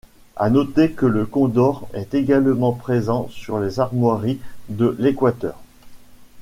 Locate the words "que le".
0.93-1.27